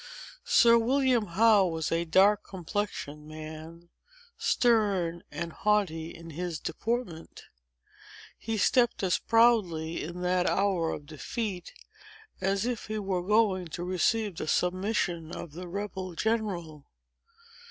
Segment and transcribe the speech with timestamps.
[0.47, 3.89] Sir William Howe was a dark complexioned man,
[4.35, 7.43] stern and haughty in his deportment.
[8.39, 11.71] He stepped as proudly, in that hour of defeat,
[12.41, 16.87] as if he were going to receive the submission of the rebel general.